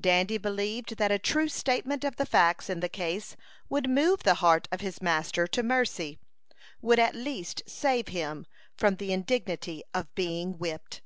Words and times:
Dandy 0.00 0.38
believed 0.38 0.96
that 0.96 1.12
a 1.12 1.18
true 1.18 1.46
statement 1.46 2.04
of 2.04 2.16
the 2.16 2.24
facts 2.24 2.70
in 2.70 2.80
the 2.80 2.88
case 2.88 3.36
would 3.68 3.86
move 3.90 4.22
the 4.22 4.36
heart 4.36 4.66
of 4.72 4.80
his 4.80 5.02
master 5.02 5.46
to 5.48 5.62
mercy 5.62 6.18
would 6.80 6.98
at 6.98 7.14
least 7.14 7.60
save 7.66 8.08
him 8.08 8.46
from 8.78 8.96
the 8.96 9.12
indignity 9.12 9.82
of 9.92 10.14
being 10.14 10.52
whipped. 10.56 11.02